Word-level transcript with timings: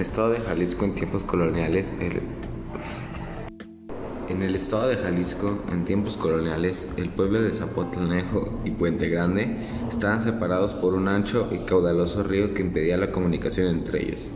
el 0.00 0.06
estado 0.06 0.30
de 0.30 0.40
Jalisco 0.40 0.86
en 0.86 0.94
tiempos 0.94 1.24
coloniales, 1.24 1.92
el... 2.00 2.22
En 4.28 4.40
el 4.40 4.54
estado 4.54 4.88
de 4.88 4.96
Jalisco, 4.96 5.58
en 5.70 5.84
tiempos 5.84 6.16
coloniales, 6.16 6.88
el 6.96 7.10
pueblo 7.10 7.42
de 7.42 7.52
Zapotlanejo 7.52 8.62
y 8.64 8.70
Puente 8.70 9.10
Grande 9.10 9.58
estaban 9.90 10.22
separados 10.22 10.72
por 10.72 10.94
un 10.94 11.06
ancho 11.06 11.48
y 11.52 11.66
caudaloso 11.66 12.22
río 12.22 12.54
que 12.54 12.62
impedía 12.62 12.96
la 12.96 13.12
comunicación 13.12 13.66
entre 13.66 14.04
ellos. 14.04 14.30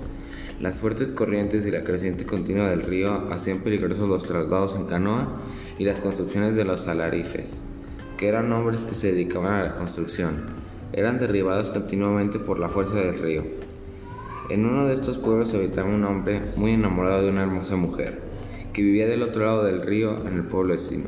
Las 0.60 0.80
fuertes 0.80 1.12
corrientes 1.12 1.66
y 1.66 1.70
la 1.70 1.80
creciente 1.80 2.26
continua 2.26 2.68
del 2.68 2.82
río 2.82 3.32
hacían 3.32 3.60
peligrosos 3.60 4.06
los 4.06 4.26
traslados 4.26 4.76
en 4.76 4.84
canoa 4.84 5.40
y 5.78 5.84
las 5.86 6.02
construcciones 6.02 6.56
de 6.56 6.66
los 6.66 6.86
alarifes, 6.88 7.62
que 8.18 8.28
eran 8.28 8.52
hombres 8.52 8.82
que 8.82 8.94
se 8.94 9.12
dedicaban 9.12 9.54
a 9.54 9.64
la 9.64 9.76
construcción. 9.76 10.44
Eran 10.92 11.18
derribados 11.18 11.70
continuamente 11.70 12.38
por 12.38 12.58
la 12.58 12.68
fuerza 12.68 12.96
del 12.96 13.18
río. 13.18 13.73
En 14.50 14.66
uno 14.66 14.86
de 14.86 14.92
estos 14.92 15.16
pueblos 15.16 15.54
habitaba 15.54 15.88
un 15.88 16.04
hombre 16.04 16.52
muy 16.56 16.72
enamorado 16.72 17.22
de 17.22 17.30
una 17.30 17.44
hermosa 17.44 17.76
mujer, 17.76 18.20
que 18.74 18.82
vivía 18.82 19.06
del 19.06 19.22
otro 19.22 19.46
lado 19.46 19.64
del 19.64 19.80
río 19.80 20.18
en 20.26 20.34
el 20.34 20.44
pueblo 20.44 20.74
vecino. 20.74 21.06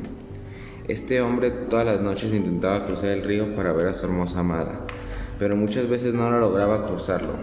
Este 0.87 1.21
hombre 1.21 1.51
todas 1.51 1.85
las 1.85 2.01
noches 2.01 2.33
intentaba 2.33 2.85
cruzar 2.87 3.11
el 3.11 3.23
río 3.23 3.55
para 3.55 3.73
ver 3.73 3.87
a 3.87 3.93
su 3.93 4.07
hermosa 4.07 4.39
amada, 4.39 4.87
pero 5.37 5.55
muchas 5.55 5.87
veces 5.87 6.15
no 6.15 6.31
lo 6.31 6.39
lograba 6.39 6.87
cruzarlo. 6.87 7.33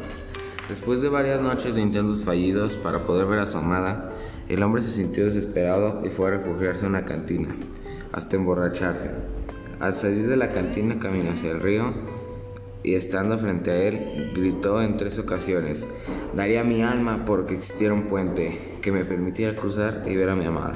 Después 0.69 1.01
de 1.01 1.11
varias 1.11 1.41
noches 1.41 1.77
de 1.77 1.83
intentos 1.83 2.25
fallidos 2.25 2.73
para 2.75 3.07
poder 3.07 3.27
ver 3.27 3.39
a 3.39 3.47
su 3.47 3.59
amada, 3.59 4.11
el 4.49 4.65
hombre 4.65 4.83
se 4.83 4.91
sintió 4.91 5.27
desesperado 5.27 6.03
y 6.05 6.11
fue 6.11 6.27
a 6.27 6.39
refugiarse 6.39 6.87
en 6.87 6.91
una 6.91 7.05
cantina, 7.05 7.55
hasta 8.11 8.35
emborracharse. 8.35 9.13
Al 9.79 9.95
salir 9.95 10.27
de 10.27 10.37
la 10.37 10.49
cantina 10.49 10.99
caminó 10.99 11.31
hacia 11.31 11.53
el 11.53 11.61
río 11.61 11.93
y 12.85 12.95
estando 12.95 13.39
frente 13.39 13.71
a 13.71 13.83
él, 13.83 14.31
gritó 14.35 14.81
en 14.83 14.99
tres 14.99 15.19
ocasiones, 15.19 15.89
daría 16.37 16.63
mi 16.63 16.83
alma 16.83 17.25
porque 17.25 17.55
existiera 17.55 17.95
un 17.95 18.05
puente 18.05 18.77
que 18.83 18.93
me 18.93 19.07
permitiera 19.07 19.57
cruzar 19.57 20.05
y 20.07 20.15
ver 20.15 20.29
a 20.29 20.37
mi 20.37 20.45
amada. 20.45 20.75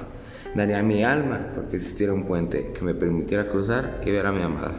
Daría 0.55 0.83
mi 0.83 1.05
alma 1.05 1.52
porque 1.55 1.77
existiera 1.77 2.14
un 2.14 2.24
puente 2.24 2.72
que 2.72 2.83
me 2.83 2.94
permitiera 2.94 3.46
cruzar 3.46 4.00
y 4.06 4.10
ver 4.10 4.27
a 4.27 4.33
mi 4.33 4.42
amada. 4.42 4.72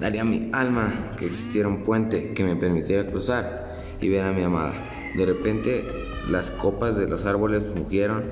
Daría 0.00 0.24
mi 0.24 0.50
alma 0.52 0.92
que 1.16 1.26
existiera 1.26 1.68
un 1.68 1.84
puente 1.84 2.32
que 2.34 2.42
me 2.42 2.56
permitiera 2.56 3.06
cruzar 3.06 3.80
y 4.00 4.08
ver 4.08 4.24
a 4.24 4.32
mi 4.32 4.42
amada. 4.42 4.74
De 5.16 5.24
repente 5.24 5.84
las 6.28 6.50
copas 6.50 6.96
de 6.96 7.06
los 7.06 7.24
árboles 7.24 7.62
mugieron 7.76 8.24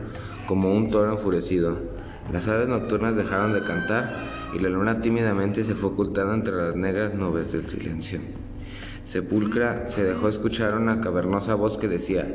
como 0.46 0.74
un 0.74 0.90
toro 0.90 1.12
enfurecido. 1.12 1.78
Las 2.30 2.48
aves 2.48 2.68
nocturnas 2.68 3.16
dejaron 3.16 3.52
de 3.52 3.62
cantar 3.62 4.12
y 4.54 4.58
la 4.58 4.68
luna 4.68 5.00
tímidamente 5.00 5.64
se 5.64 5.74
fue 5.74 5.90
ocultando 5.90 6.34
entre 6.34 6.54
las 6.54 6.76
negras 6.76 7.14
nubes 7.14 7.52
del 7.52 7.66
silencio. 7.66 8.20
Sepulcra 9.04 9.86
se 9.86 10.04
dejó 10.04 10.28
escuchar 10.28 10.76
una 10.76 11.00
cavernosa 11.00 11.54
voz 11.54 11.78
que 11.78 11.88
decía, 11.88 12.26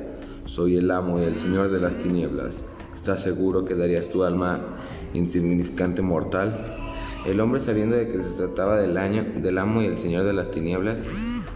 soy 0.46 0.78
el 0.78 0.92
amo 0.92 1.20
y 1.20 1.24
el 1.24 1.36
señor 1.36 1.72
de 1.72 1.80
las 1.80 2.00
tinieblas. 2.00 2.66
¿Estás 2.94 3.24
seguro 3.24 3.64
que 3.64 3.76
darías 3.76 4.10
tu 4.10 4.24
alma 4.24 4.60
insignificante 5.14 6.02
mortal? 6.02 6.76
El 7.26 7.40
hombre 7.40 7.60
sabiendo 7.60 7.96
de 7.96 8.10
que 8.10 8.20
se 8.20 8.32
trataba 8.32 8.78
del, 8.78 8.98
año, 8.98 9.26
del 9.38 9.58
amo 9.58 9.82
y 9.82 9.86
el 9.86 9.98
señor 9.98 10.26
de 10.26 10.34
las 10.34 10.52
tinieblas, 10.52 11.04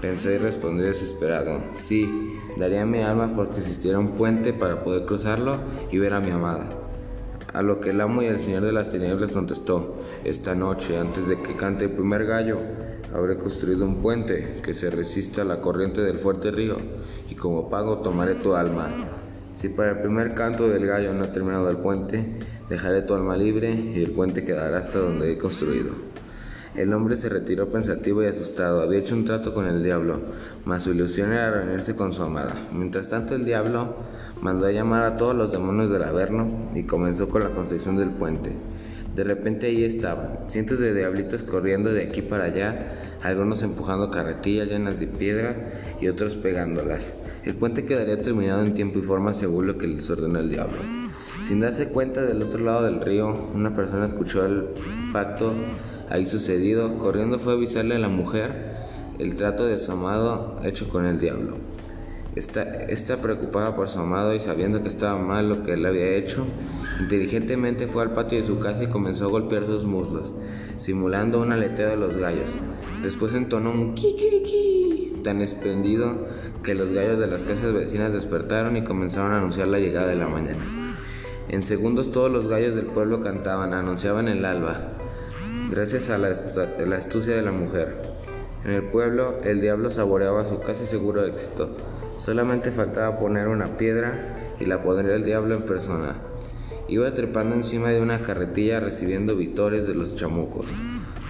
Pensé 0.02 0.34
y 0.34 0.38
respondí 0.40 0.82
desesperado, 0.82 1.60
sí, 1.76 2.10
daría 2.58 2.88
mi 2.88 3.02
alma 3.02 3.34
porque 3.36 3.58
existiera 3.58 4.00
un 4.00 4.14
puente 4.14 4.52
para 4.52 4.84
poder 4.84 5.06
cruzarlo 5.06 5.60
y 5.92 6.00
ver 6.00 6.16
a 6.16 6.20
mi 6.20 6.32
amada. 6.32 6.81
A 7.54 7.62
lo 7.62 7.82
que 7.82 7.90
el 7.90 8.00
amo 8.00 8.22
y 8.22 8.28
el 8.28 8.40
señor 8.40 8.64
de 8.64 8.72
las 8.72 8.92
tinieblas 8.92 9.32
contestó, 9.32 9.96
esta 10.24 10.56
noche, 10.56 10.98
antes 10.98 11.28
de 11.28 11.42
que 11.42 11.56
cante 11.56 11.86
el 11.86 11.92
primer 11.92 12.26
gallo, 12.26 12.58
habré 13.14 13.38
construido 13.38 13.86
un 13.86 13.98
puente 13.98 14.60
que 14.64 14.74
se 14.74 14.90
resista 14.90 15.42
a 15.42 15.46
la 15.46 15.60
corriente 15.60 16.02
del 16.02 16.20
fuerte 16.20 16.50
río, 16.50 16.78
y 17.30 17.36
como 17.36 17.70
pago 17.70 17.98
tomaré 17.98 18.36
tu 18.36 18.56
alma. 18.56 18.90
Si 19.56 19.68
para 19.68 19.92
el 19.92 20.00
primer 20.00 20.34
canto 20.34 20.70
del 20.70 20.86
gallo 20.86 21.14
no 21.14 21.26
he 21.26 21.28
terminado 21.28 21.70
el 21.70 21.78
puente, 21.78 22.26
dejaré 22.70 23.02
tu 23.02 23.14
alma 23.14 23.36
libre 23.36 23.74
y 23.74 24.02
el 24.02 24.12
puente 24.12 24.46
quedará 24.46 24.78
hasta 24.78 25.00
donde 25.00 25.34
he 25.34 25.38
construido. 25.38 26.11
El 26.76 26.94
hombre 26.94 27.18
se 27.18 27.28
retiró 27.28 27.68
pensativo 27.68 28.24
y 28.24 28.28
asustado. 28.28 28.82
Había 28.82 29.00
hecho 29.00 29.14
un 29.14 29.26
trato 29.26 29.54
con 29.54 29.66
el 29.66 29.84
diablo, 29.84 30.22
mas 30.64 30.84
su 30.84 30.92
ilusión 30.92 31.34
era 31.34 31.52
reunirse 31.52 31.96
con 31.98 32.14
su 32.14 32.24
amada. 32.24 32.56
Mientras 32.72 33.10
tanto, 33.10 33.36
el 33.36 33.44
diablo 33.44 33.96
mandó 34.42 34.68
a 34.68 34.72
llamar 34.72 35.04
a 35.04 35.18
todos 35.18 35.36
los 35.36 35.52
demonios 35.52 35.92
del 35.92 36.04
Averno 36.04 36.72
y 36.74 36.84
comenzó 36.84 37.28
con 37.28 37.44
la 37.44 37.50
construcción 37.50 37.98
del 37.98 38.12
puente. 38.12 38.56
De 39.16 39.26
repente 39.26 39.68
ahí 39.68 39.84
estaban, 39.84 40.40
cientos 40.48 40.80
de 40.80 40.94
diablitos 40.94 41.44
corriendo 41.44 41.92
de 41.92 42.04
aquí 42.04 42.22
para 42.22 42.46
allá, 42.46 43.18
algunos 43.22 43.62
empujando 43.62 44.10
carretillas 44.10 44.70
llenas 44.70 45.02
de 45.02 45.08
piedra 45.08 45.54
y 46.00 46.08
otros 46.08 46.36
pegándolas. 46.36 47.12
El 47.44 47.56
puente 47.56 47.84
quedaría 47.84 48.22
terminado 48.22 48.64
en 48.64 48.74
tiempo 48.74 49.00
y 49.00 49.02
forma 49.02 49.34
según 49.34 49.68
lo 49.68 49.78
que 49.78 49.88
les 49.88 50.10
ordenó 50.10 50.40
el 50.40 50.50
diablo. 50.50 50.78
Sin 51.52 51.60
darse 51.60 51.90
cuenta 51.90 52.22
del 52.22 52.42
otro 52.44 52.64
lado 52.64 52.84
del 52.84 53.02
río, 53.02 53.50
una 53.54 53.76
persona 53.76 54.06
escuchó 54.06 54.46
el 54.46 54.70
pacto 55.12 55.52
ahí 56.10 56.26
sucedido, 56.26 56.98
corriendo 56.98 57.40
fue 57.40 57.52
a 57.52 57.56
avisarle 57.58 57.96
a 57.96 58.00
la 58.00 58.08
mujer 58.08 58.54
el 59.20 59.36
trato 59.36 59.66
de 59.66 59.78
su 59.78 59.92
hecho 60.64 60.88
con 60.88 61.06
el 61.06 61.20
diablo. 61.20 61.58
Esta, 62.38 63.22
preocupada 63.22 63.76
por 63.76 63.90
su 63.90 64.00
amado 64.00 64.34
y 64.34 64.40
sabiendo 64.40 64.82
que 64.82 64.88
estaba 64.88 65.18
mal 65.18 65.50
lo 65.50 65.62
que 65.62 65.74
él 65.74 65.86
había 65.86 66.16
hecho, 66.16 66.46
inteligentemente 67.02 67.86
fue 67.86 68.04
al 68.04 68.14
patio 68.14 68.38
de 68.38 68.46
su 68.46 68.58
casa 68.58 68.84
y 68.84 68.88
comenzó 68.88 69.26
a 69.26 69.32
golpear 69.32 69.66
sus 69.66 69.84
muslos, 69.84 70.32
simulando 70.78 71.42
un 71.42 71.52
aleteo 71.52 71.90
de 71.90 71.98
los 71.98 72.16
gallos. 72.16 72.56
Después 73.04 73.34
entonó 73.34 73.72
un 73.72 73.94
kikiriki 73.94 75.20
tan 75.22 75.42
esplendido 75.42 76.16
que 76.64 76.76
los 76.76 76.94
gallos 76.94 77.20
de 77.20 77.28
las 77.28 77.44
casas 77.44 77.74
vecinas 77.74 78.14
despertaron 78.14 78.78
y 78.78 78.86
comenzaron 78.86 79.34
a 79.34 79.40
anunciar 79.40 79.68
la 79.68 79.80
llegada 79.80 80.08
de 80.08 80.16
la 80.16 80.30
mañana. 80.30 80.81
En 81.50 81.64
segundos 81.64 82.12
todos 82.12 82.32
los 82.32 82.48
gallos 82.48 82.76
del 82.76 82.88
pueblo 82.88 83.22
cantaban, 83.22 83.74
anunciaban 83.74 84.28
el 84.28 84.46
alba 84.46 84.98
gracias 85.72 86.10
a 86.10 86.18
la, 86.18 86.28
astucia 86.98 87.34
de 87.34 87.42
la 87.42 87.54
mujer. 87.54 87.96
En 88.66 88.72
el 88.72 88.84
pueblo, 88.84 89.38
el 89.44 89.62
diablo 89.62 89.90
saboreaba 89.90 90.46
su 90.46 90.60
casi 90.60 90.86
seguro 90.86 91.26
éxito. 91.26 91.70
Solamente 92.18 92.72
faltaba 92.72 93.18
poner 93.18 93.48
una 93.48 93.78
piedra 93.78 94.56
y 94.60 94.66
la 94.66 94.84
pondría 94.84 95.16
el 95.16 95.24
diablo 95.24 95.56
en 95.56 95.64
persona. 95.64 96.16
Iba 96.90 97.14
trepando 97.14 97.56
encima 97.56 97.90
de 97.90 98.02
una 98.02 98.22
carretilla 98.22 98.82
recibiendo 98.82 99.36
vitores 99.38 99.88
de 99.88 99.96
los 99.96 100.16
chamucos, 100.18 100.66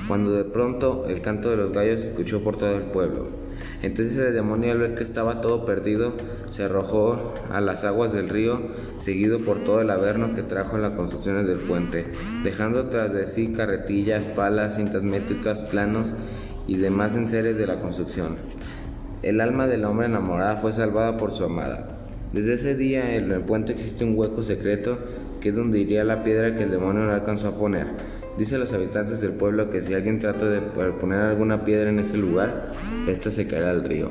cuando 0.07 0.31
de 0.31 0.43
pronto 0.43 1.05
el 1.07 1.21
canto 1.21 1.51
de 1.51 1.57
los 1.57 1.71
gallos 1.71 1.99
se 1.99 2.07
escuchó 2.07 2.43
por 2.43 2.57
todo 2.57 2.75
el 2.75 2.83
pueblo. 2.83 3.40
Entonces 3.81 4.17
el 4.17 4.33
demonio 4.33 4.71
al 4.71 4.77
ver 4.77 4.95
que 4.95 5.03
estaba 5.03 5.41
todo 5.41 5.65
perdido, 5.65 6.13
se 6.49 6.63
arrojó 6.63 7.33
a 7.49 7.61
las 7.61 7.83
aguas 7.83 8.13
del 8.13 8.29
río, 8.29 8.61
seguido 8.97 9.39
por 9.39 9.63
todo 9.63 9.81
el 9.81 9.89
averno 9.89 10.35
que 10.35 10.43
trajo 10.43 10.75
en 10.75 10.83
las 10.83 10.93
construcciones 10.93 11.47
del 11.47 11.59
puente, 11.59 12.05
dejando 12.43 12.89
tras 12.89 13.11
de 13.11 13.25
sí 13.25 13.53
carretillas, 13.53 14.27
palas, 14.27 14.75
cintas 14.75 15.03
métricas, 15.03 15.61
planos 15.61 16.13
y 16.67 16.77
demás 16.77 17.15
enseres 17.15 17.57
de 17.57 17.65
la 17.65 17.79
construcción. 17.79 18.37
El 19.23 19.41
alma 19.41 19.67
del 19.67 19.85
hombre 19.85 20.05
enamorada 20.05 20.57
fue 20.57 20.73
salvada 20.73 21.17
por 21.17 21.31
su 21.31 21.43
amada. 21.43 21.97
Desde 22.33 22.53
ese 22.53 22.75
día 22.75 23.15
en 23.15 23.31
el 23.31 23.41
puente 23.41 23.73
existe 23.73 24.05
un 24.05 24.17
hueco 24.17 24.41
secreto 24.41 24.97
que 25.41 25.49
es 25.49 25.55
donde 25.55 25.79
iría 25.79 26.03
la 26.03 26.23
piedra 26.23 26.55
que 26.55 26.63
el 26.63 26.71
demonio 26.71 27.03
no 27.03 27.11
alcanzó 27.11 27.49
a 27.49 27.57
poner. 27.57 27.87
Dice 28.37 28.55
a 28.55 28.59
los 28.59 28.71
habitantes 28.73 29.21
del 29.21 29.31
pueblo 29.31 29.69
que 29.69 29.81
si 29.81 29.93
alguien 29.93 30.19
trata 30.19 30.47
de 30.47 30.61
poner 30.61 31.19
alguna 31.19 31.63
piedra 31.63 31.89
en 31.89 31.99
ese 31.99 32.17
lugar, 32.17 32.71
ésta 33.07 33.29
se 33.29 33.47
caerá 33.47 33.71
al 33.71 33.83
río. 33.83 34.09